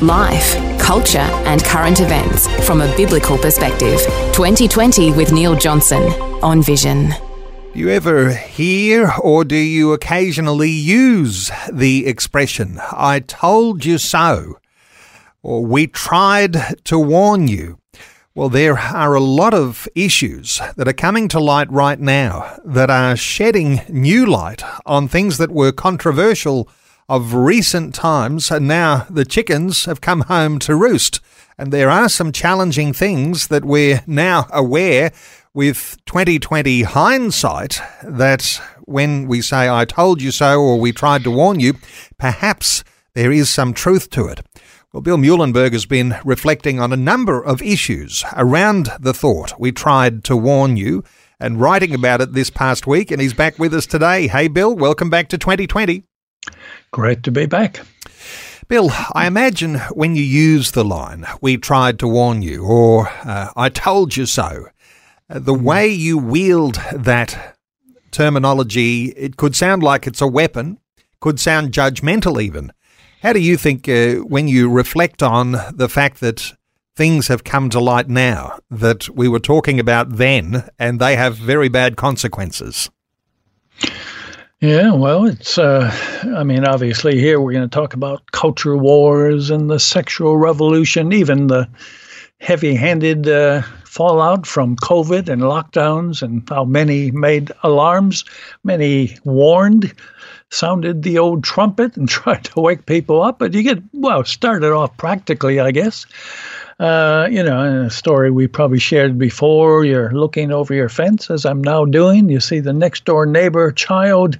[0.00, 4.00] Life, culture, and current events from a biblical perspective.
[4.32, 6.02] 2020 with Neil Johnson
[6.42, 7.10] on Vision.
[7.74, 14.58] Do you ever hear or do you occasionally use the expression, I told you so,
[15.42, 17.78] or we tried to warn you?
[18.34, 22.88] Well, there are a lot of issues that are coming to light right now that
[22.88, 26.68] are shedding new light on things that were controversial
[27.08, 31.20] of recent times, and now the chickens have come home to roost.
[31.56, 35.10] And there are some challenging things that we're now aware
[35.54, 41.30] with 2020 hindsight that when we say, I told you so, or we tried to
[41.30, 41.74] warn you,
[42.18, 44.40] perhaps there is some truth to it.
[44.92, 49.72] Well, Bill Muehlenberg has been reflecting on a number of issues around the thought, we
[49.72, 51.04] tried to warn you,
[51.40, 54.28] and writing about it this past week, and he's back with us today.
[54.28, 56.04] Hey, Bill, welcome back to 2020.
[56.90, 57.80] Great to be back.
[58.68, 63.50] Bill, I imagine when you use the line, we tried to warn you, or uh,
[63.56, 64.66] I told you so,
[65.30, 67.56] uh, the way you wield that
[68.10, 70.78] terminology, it could sound like it's a weapon,
[71.20, 72.72] could sound judgmental even.
[73.22, 76.52] How do you think, uh, when you reflect on the fact that
[76.94, 81.36] things have come to light now that we were talking about then and they have
[81.36, 82.90] very bad consequences?
[84.60, 85.88] Yeah, well, it's, uh,
[86.36, 91.12] I mean, obviously, here we're going to talk about culture wars and the sexual revolution,
[91.12, 91.68] even the
[92.40, 98.24] heavy handed uh, fallout from COVID and lockdowns, and how many made alarms,
[98.64, 99.94] many warned,
[100.50, 103.38] sounded the old trumpet and tried to wake people up.
[103.38, 106.04] But you get, well, started off practically, I guess
[106.78, 109.84] uh, you know, a story we probably shared before.
[109.84, 112.28] You're looking over your fence, as I'm now doing.
[112.28, 114.38] You see the next door neighbor child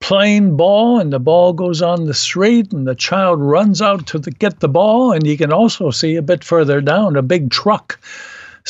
[0.00, 4.18] playing ball, and the ball goes on the street, and the child runs out to
[4.18, 5.12] the, get the ball.
[5.12, 8.00] And you can also see a bit further down a big truck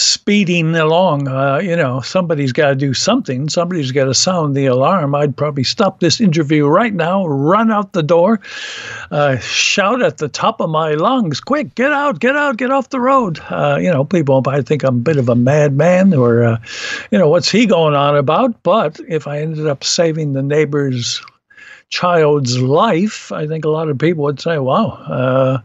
[0.01, 1.29] speeding along.
[1.29, 3.49] Uh, you know, somebody's got to do something.
[3.49, 5.15] Somebody's got to sound the alarm.
[5.15, 8.41] I'd probably stop this interview right now, run out the door,
[9.11, 12.21] uh, shout at the top of my lungs, "Quick, get out!
[12.21, 12.57] Get out!
[12.57, 15.35] Get off the road!" Uh, you know, people might think I'm a bit of a
[15.35, 16.59] madman, or uh,
[17.11, 18.63] you know, what's he going on about?
[18.63, 21.23] But if I ended up saving the neighbor's
[21.91, 25.63] child's life, I think a lot of people would say, "Wow."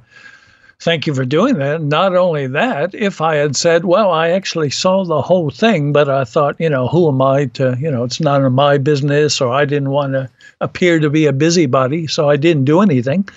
[0.85, 1.81] Thank you for doing that.
[1.81, 6.07] Not only that, if I had said, well, I actually saw the whole thing, but
[6.07, 9.41] I thought, you know, who am I to, you know, it's none of my business,
[9.41, 10.29] or I didn't want to
[10.62, 13.28] appear to be a busybody, so I didn't do anything.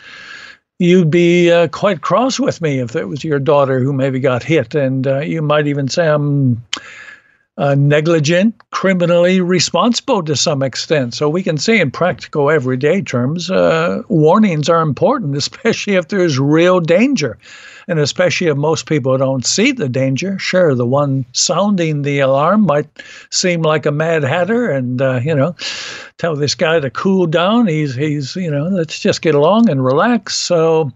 [0.78, 4.42] You'd be uh, quite cross with me if it was your daughter who maybe got
[4.42, 6.62] hit, and uh, you might even say I'm
[7.58, 11.12] uh, negligent, criminally responsible to some extent.
[11.12, 16.38] So we can say in practical everyday terms, uh, warnings are important, especially if there's
[16.38, 17.36] real danger.
[17.88, 20.38] And especially if most people don't see the danger.
[20.38, 22.86] Sure, the one sounding the alarm might
[23.30, 25.56] seem like a mad hatter and, uh, you know,
[26.18, 27.66] tell this guy to cool down.
[27.66, 30.36] He's, he's, you know, let's just get along and relax.
[30.36, 30.92] So,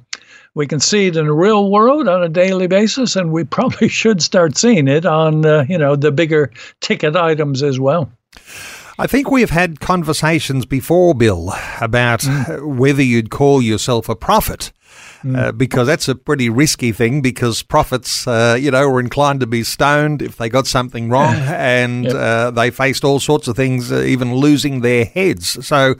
[0.54, 3.88] we can see it in the real world on a daily basis, and we probably
[3.88, 8.10] should start seeing it on uh, you know the bigger ticket items as well.
[8.98, 12.76] I think we've had conversations before, Bill, about mm.
[12.76, 14.70] whether you'd call yourself a prophet.
[15.22, 15.38] Mm.
[15.38, 17.22] Uh, because that's a pretty risky thing.
[17.22, 21.34] Because prophets, uh, you know, were inclined to be stoned if they got something wrong,
[21.36, 22.14] and yep.
[22.14, 25.64] uh, they faced all sorts of things, uh, even losing their heads.
[25.64, 25.94] So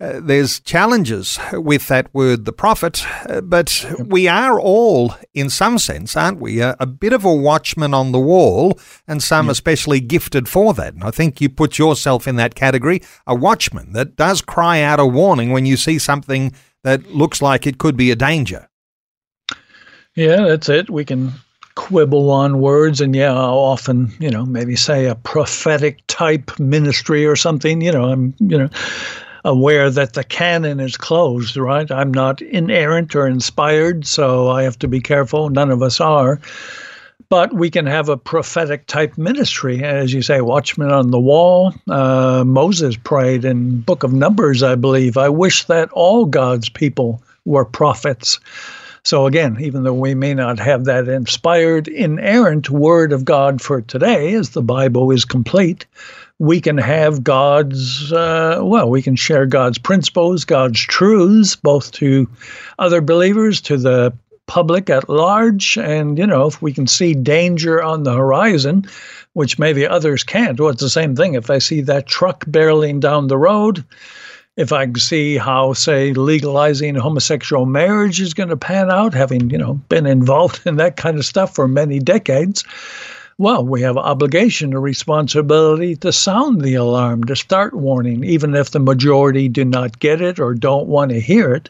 [0.00, 3.04] uh, there's challenges with that word, the prophet.
[3.28, 7.34] Uh, but we are all, in some sense, aren't we, a, a bit of a
[7.34, 9.52] watchman on the wall, and some yep.
[9.52, 10.94] especially gifted for that.
[10.94, 15.00] And I think you put yourself in that category, a watchman that does cry out
[15.00, 16.52] a warning when you see something
[16.84, 18.68] that looks like it could be a danger.
[20.14, 20.88] Yeah, that's it.
[20.88, 21.32] We can
[21.74, 27.26] quibble on words and yeah i'll often you know maybe say a prophetic type ministry
[27.26, 28.68] or something you know i'm you know
[29.44, 34.78] aware that the canon is closed right i'm not inerrant or inspired so i have
[34.78, 36.40] to be careful none of us are
[37.28, 39.82] but we can have a prophetic type ministry.
[39.82, 41.74] As you say watchman on the wall.
[41.88, 45.16] Uh, moses prayed in book of numbers i believe.
[45.16, 48.40] I wish that all god's people were prophets.
[49.04, 53.82] So, again, even though we may not have that inspired, inerrant word of God for
[53.82, 55.84] today, as the Bible is complete,
[56.38, 62.28] we can have God's, uh, well, we can share God's principles, God's truths, both to
[62.78, 64.14] other believers, to the
[64.46, 65.76] public at large.
[65.78, 68.86] And, you know, if we can see danger on the horizon,
[69.32, 71.34] which maybe others can't, well, it's the same thing.
[71.34, 73.84] If I see that truck barreling down the road,
[74.56, 79.50] if I can see how, say, legalizing homosexual marriage is going to pan out, having,
[79.50, 82.64] you know, been involved in that kind of stuff for many decades,
[83.36, 88.70] well, we have obligation or responsibility to sound the alarm, to start warning, even if
[88.70, 91.68] the majority do not get it or don't want to hear it.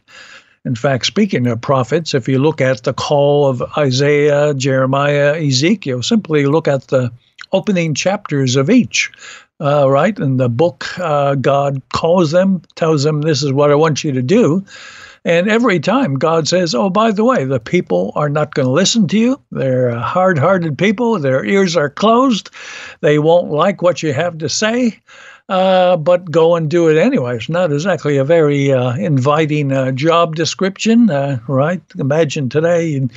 [0.65, 6.03] In fact, speaking of prophets, if you look at the call of Isaiah, Jeremiah, Ezekiel,
[6.03, 7.13] simply look at the
[7.53, 9.13] opening chapters of each
[9.61, 10.19] uh, right?
[10.19, 14.13] In the book, uh, God calls them, tells them, This is what I want you
[14.13, 14.65] to do.
[15.25, 18.73] And every time God says, Oh, by the way, the people are not going to
[18.73, 19.41] listen to you.
[19.51, 21.19] They're hard hearted people.
[21.19, 22.51] Their ears are closed.
[23.01, 25.01] They won't like what you have to say
[25.49, 27.37] uh, but go and do it anyway.
[27.37, 31.83] It's not exactly a very uh, inviting uh, job description, uh, right?
[31.99, 33.11] Imagine today you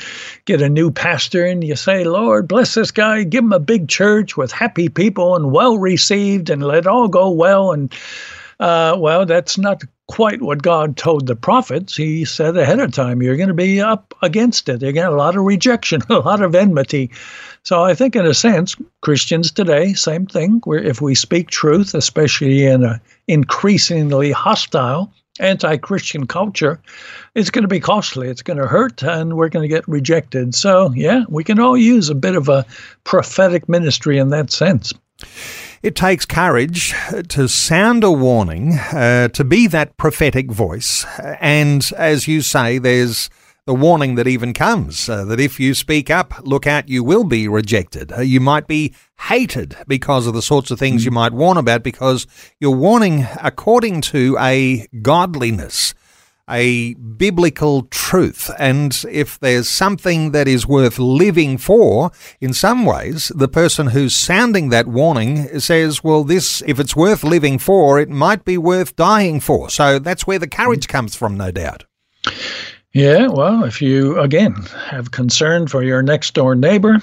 [0.44, 3.88] get a new pastor and you say, Lord, bless this guy, give him a big
[3.88, 7.72] church with happy people and well received and let all go well.
[7.72, 7.94] And
[8.60, 11.96] uh, well, that's not quite what God told the prophets.
[11.96, 14.82] He said ahead of time, you're going to be up against it.
[14.82, 17.12] You're going to a lot of rejection, a lot of enmity.
[17.64, 20.62] So I think, in a sense, Christians today, same thing.
[20.64, 26.82] Where if we speak truth, especially in an increasingly hostile anti-Christian culture,
[27.36, 28.30] it's going to be costly.
[28.30, 30.56] It's going to hurt, and we're going to get rejected.
[30.56, 32.66] So yeah, we can all use a bit of a
[33.04, 34.94] prophetic ministry in that sense.
[35.84, 36.94] It takes courage
[37.30, 41.06] to sound a warning, uh, to be that prophetic voice.
[41.40, 43.30] And as you say, there's
[43.68, 47.26] the warning that even comes uh, that if you speak up, look out, you will
[47.26, 48.12] be rejected.
[48.14, 48.96] Uh, you might be
[49.28, 52.26] hated because of the sorts of things you might warn about because
[52.60, 55.94] you're warning according to a godliness
[56.50, 58.50] a biblical truth.
[58.58, 64.16] And if there's something that is worth living for, in some ways, the person who's
[64.16, 68.96] sounding that warning says, well, this, if it's worth living for, it might be worth
[68.96, 69.70] dying for.
[69.70, 70.90] So that's where the courage mm.
[70.90, 71.86] comes from, no doubt.
[72.94, 74.56] Yeah, well, if you, again,
[74.88, 76.98] have concern for your next door neighbor,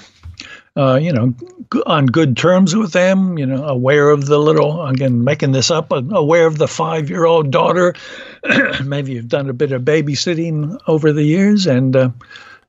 [0.77, 1.33] uh, you know,
[1.85, 5.91] on good terms with them, you know, aware of the little, again, making this up,
[5.91, 7.93] uh, aware of the five year old daughter.
[8.83, 12.09] Maybe you've done a bit of babysitting over the years, and, uh,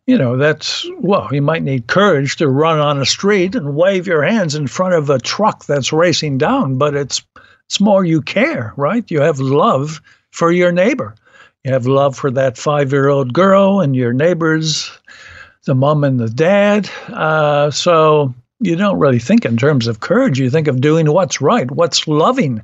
[0.07, 4.07] you know, that's, well, you might need courage to run on a street and wave
[4.07, 7.23] your hands in front of a truck that's racing down, but it's,
[7.65, 9.11] it's more you care, right?
[9.11, 10.01] You have love
[10.31, 11.17] for your neighbor.
[11.65, 14.93] You have love for that five year old girl and your neighbors
[15.67, 16.89] the mom and the dad.
[17.09, 20.39] Uh, so you don't really think in terms of courage.
[20.39, 22.63] You think of doing what's right, what's loving.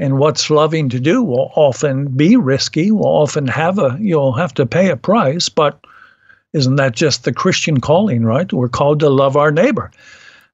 [0.00, 4.54] And what's loving to do will often be risky, will often have a, you'll have
[4.54, 5.84] to pay a price, but
[6.52, 8.50] isn't that just the Christian calling, right?
[8.52, 9.90] We're called to love our neighbor.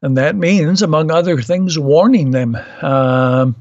[0.01, 2.57] And that means, among other things, warning them.
[2.81, 3.55] Um,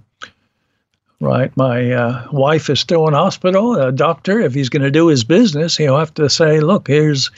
[1.20, 1.56] right?
[1.58, 3.76] My uh, wife is still in hospital.
[3.76, 7.30] A doctor, if he's going to do his business, he'll have to say, look, here's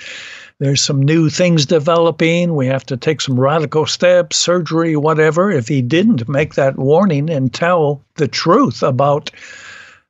[0.60, 2.56] there's some new things developing.
[2.56, 5.52] We have to take some radical steps, surgery, whatever.
[5.52, 9.32] If he didn't make that warning and tell the truth about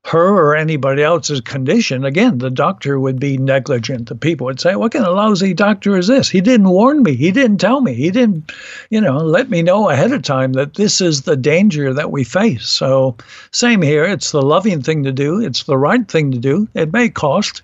[0.03, 4.07] her or anybody else's condition, again, the doctor would be negligent.
[4.07, 6.29] The people would say, What kind of lousy doctor is this?
[6.29, 7.15] He didn't warn me.
[7.15, 7.95] He didn't tell me.
[7.95, 8.51] He didn't,
[8.91, 12.23] you know, let me know ahead of time that this is the danger that we
[12.23, 12.67] face.
[12.69, 13.17] So,
[13.51, 14.03] same here.
[14.03, 16.67] It's the loving thing to do, it's the right thing to do.
[16.75, 17.63] It may cost,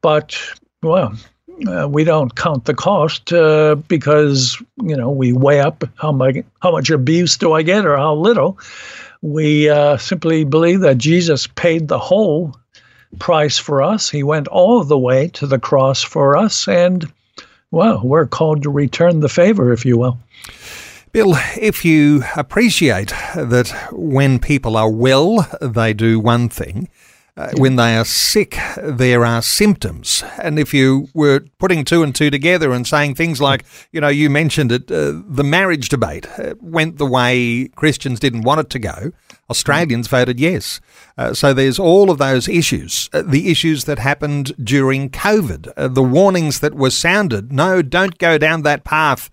[0.00, 0.36] but,
[0.82, 1.16] well,
[1.66, 6.36] uh, we don't count the cost uh, because you know we weigh up how much
[6.60, 8.58] how much abuse do I get or how little.
[9.22, 12.56] We uh, simply believe that Jesus paid the whole
[13.18, 14.10] price for us.
[14.10, 17.10] He went all the way to the cross for us, and
[17.70, 20.18] well, we're called to return the favor, if you will.
[21.12, 26.88] Bill, if you appreciate that when people are well, they do one thing
[27.36, 30.22] uh, when they are sick, there are symptoms.
[30.42, 34.08] And if you were putting two and two together and saying things like, you know,
[34.08, 38.70] you mentioned it, uh, the marriage debate uh, went the way Christians didn't want it
[38.70, 39.12] to go.
[39.48, 40.80] Australians voted yes.
[41.16, 43.08] Uh, so there's all of those issues.
[43.14, 48.18] Uh, the issues that happened during COVID, uh, the warnings that were sounded no, don't
[48.18, 49.30] go down that path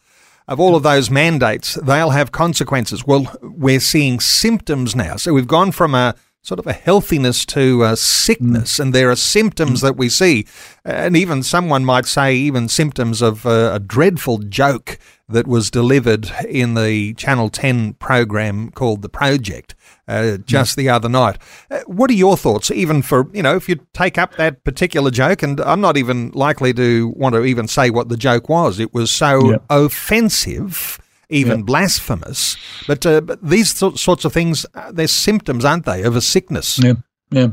[0.48, 3.06] of all of those mandates, they'll have consequences.
[3.06, 5.16] Well, we're seeing symptoms now.
[5.16, 8.80] So we've gone from a sort of a healthiness to uh, sickness, mm.
[8.80, 9.84] and there are symptoms mm.
[9.84, 10.46] that we see,
[10.86, 16.32] and even someone might say even symptoms of uh, a dreadful joke that was delivered
[16.48, 19.76] in the Channel 10 program called The Project.
[20.08, 20.78] Uh, just mm.
[20.78, 21.38] the other night.
[21.70, 25.12] Uh, what are your thoughts, even for, you know, if you take up that particular
[25.12, 25.44] joke?
[25.44, 28.80] And I'm not even likely to want to even say what the joke was.
[28.80, 29.64] It was so yep.
[29.70, 32.58] offensive even blasphemous.
[32.88, 36.80] But, uh, but these sorts of things, uh, they're symptoms, aren't they, of a sickness?
[36.80, 36.94] Yeah.
[37.32, 37.50] Yeah.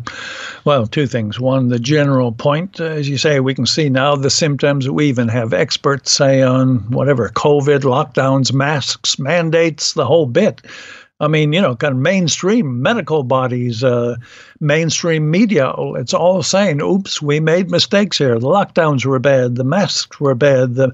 [0.64, 1.38] Well, two things.
[1.38, 4.88] One, the general point, uh, as you say, we can see now the symptoms.
[4.88, 10.62] We even have experts say on whatever COVID, lockdowns, masks, mandates, the whole bit.
[11.20, 14.16] I mean, you know, kind of mainstream medical bodies, uh,
[14.60, 18.38] mainstream media, it's all saying, oops, we made mistakes here.
[18.38, 20.92] The lockdowns were bad, the masks were bad, the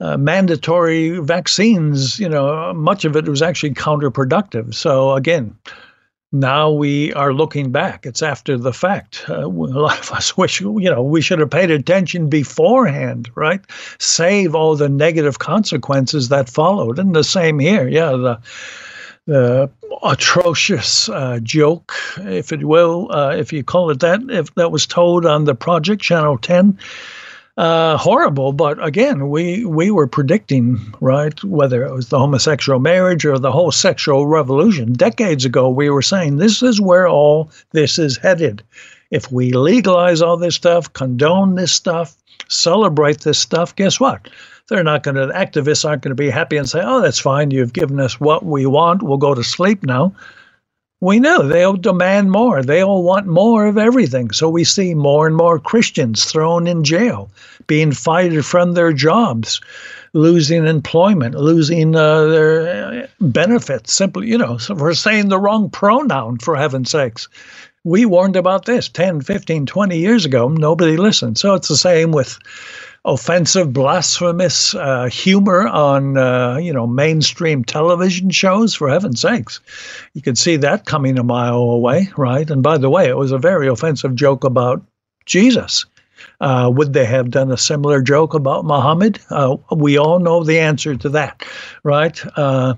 [0.00, 4.74] uh, mandatory vaccines, you know, much of it was actually counterproductive.
[4.74, 5.56] So again,
[6.32, 8.04] now we are looking back.
[8.04, 9.24] It's after the fact.
[9.28, 13.60] Uh, a lot of us wish, you know, we should have paid attention beforehand, right?
[13.98, 16.98] Save all the negative consequences that followed.
[16.98, 17.88] And the same here.
[17.88, 18.40] Yeah, the
[19.26, 19.68] the
[20.04, 24.86] atrocious uh, joke, if it will, uh, if you call it that, if that was
[24.86, 26.78] told on the Project Channel 10
[27.56, 28.52] uh, horrible.
[28.52, 33.52] But again, we we were predicting right whether it was the homosexual marriage or the
[33.52, 35.68] whole sexual revolution decades ago.
[35.68, 38.62] We were saying this is where all this is headed.
[39.10, 42.16] If we legalize all this stuff, condone this stuff,
[42.48, 44.28] celebrate this stuff, guess what?
[44.68, 45.28] They're not going to.
[45.28, 47.52] Activists aren't going to be happy and say, "Oh, that's fine.
[47.52, 49.02] You've given us what we want.
[49.02, 50.12] We'll go to sleep now."
[51.00, 52.62] We know they'll demand more.
[52.62, 54.30] They'll want more of everything.
[54.30, 57.30] So we see more and more Christians thrown in jail,
[57.66, 59.60] being fired from their jobs,
[60.14, 66.56] losing employment, losing uh, their benefits, simply, you know, for saying the wrong pronoun, for
[66.56, 67.28] heaven's sakes.
[67.84, 70.48] We warned about this 10, 15, 20 years ago.
[70.48, 71.38] Nobody listened.
[71.38, 72.38] So it's the same with
[73.06, 78.74] offensive, blasphemous uh, humor on uh, you know mainstream television shows.
[78.74, 79.60] For heaven's sakes,
[80.12, 82.50] you could see that coming a mile away, right?
[82.50, 84.82] And by the way, it was a very offensive joke about
[85.24, 85.86] Jesus.
[86.40, 89.18] Uh, would they have done a similar joke about Muhammad?
[89.30, 91.44] Uh, we all know the answer to that,
[91.82, 92.20] right?
[92.36, 92.74] Uh,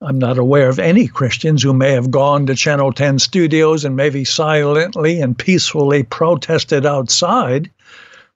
[0.00, 3.94] I'm not aware of any Christians who may have gone to Channel 10 studios and
[3.94, 7.70] maybe silently and peacefully protested outside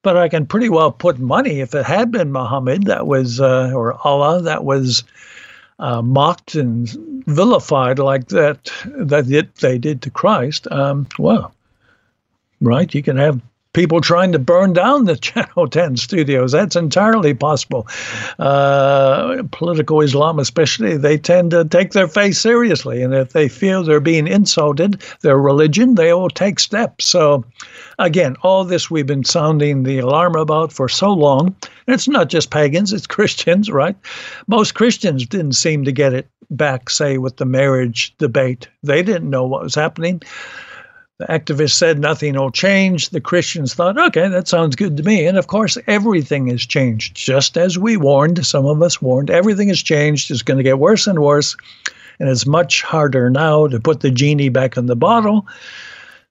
[0.06, 3.72] but I can pretty well put money if it had been Muhammad that was uh,
[3.74, 5.02] or Allah that was
[5.80, 6.88] uh, mocked and
[7.26, 10.70] vilified like that that it, they did to Christ.
[10.70, 11.52] Um, well,
[12.60, 12.94] right?
[12.94, 13.40] You can have
[13.76, 16.52] people trying to burn down the Channel 10 studios.
[16.52, 17.86] That's entirely possible.
[18.38, 23.02] Uh, political Islam, especially, they tend to take their faith seriously.
[23.02, 27.04] And if they feel they're being insulted, their religion, they will take steps.
[27.04, 27.44] So,
[27.98, 31.48] again, all this we've been sounding the alarm about for so long.
[31.86, 33.96] And it's not just pagans, it's Christians, right?
[34.46, 38.68] Most Christians didn't seem to get it back, say, with the marriage debate.
[38.82, 40.22] They didn't know what was happening.
[41.18, 43.08] The activists said nothing will change.
[43.08, 45.26] The Christians thought, okay, that sounds good to me.
[45.26, 48.44] And of course, everything has changed, just as we warned.
[48.44, 49.30] Some of us warned.
[49.30, 50.30] Everything has changed.
[50.30, 51.56] It's going to get worse and worse.
[52.20, 55.46] And it's much harder now to put the genie back in the bottle.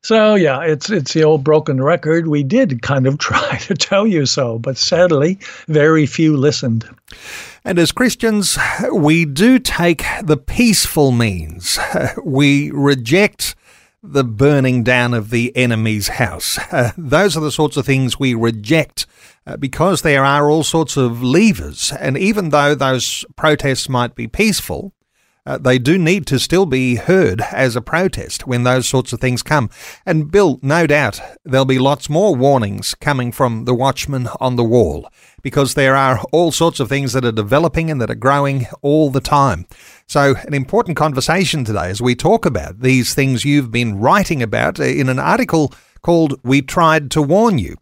[0.03, 2.27] So yeah, it's it's the old broken record.
[2.27, 6.87] We did kind of try to tell you so, but sadly, very few listened.
[7.63, 8.55] And as Christians,
[8.93, 11.79] we do take the peaceful means.
[12.23, 13.55] We reject
[14.11, 16.59] the burning down of the enemy's house.
[16.75, 19.05] Uh, those are the sorts of things we reject
[19.47, 21.93] uh, because there are all sorts of levers.
[21.93, 24.91] And even though those protests might be peaceful,
[25.45, 29.19] uh, they do need to still be heard as a protest when those sorts of
[29.19, 29.69] things come.
[30.05, 34.63] And Bill, no doubt there'll be lots more warnings coming from the watchman on the
[34.63, 35.07] wall
[35.43, 39.11] because there are all sorts of things that are developing and that are growing all
[39.11, 39.67] the time.
[40.07, 44.79] So, an important conversation today as we talk about these things you've been writing about
[44.79, 45.71] in an article
[46.01, 47.75] called We Tried to Warn You.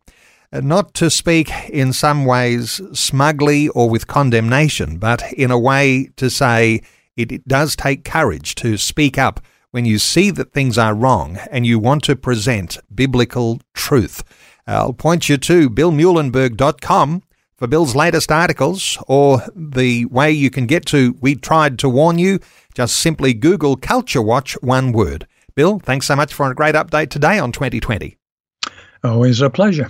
[0.52, 6.10] Uh, not to speak in some ways smugly or with condemnation, but in a way
[6.18, 6.82] to say
[7.16, 9.40] it does take courage to speak up
[9.72, 14.24] when you see that things are wrong and you want to present biblical truth.
[14.68, 17.24] I'll point you to billmuehlenberg.com
[17.56, 22.18] for Bill's latest articles or the way you can get to We Tried to Warn
[22.18, 22.40] You,
[22.74, 25.28] just simply Google Culture Watch one word.
[25.56, 28.18] Bill, thanks so much for a great update today on 2020.
[29.04, 29.90] Always a pleasure.